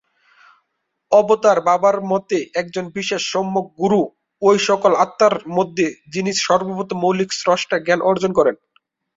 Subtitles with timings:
[1.11, 4.01] অবতার, বাবার মতে, একজন বিশেষ সম্যক গুরু,
[4.41, 8.55] ঐ সকল আত্মার মধ্যে যিনি সর্বপ্রথম মৌলিক স্রষ্টা-জ্ঞান অর্জন করেন।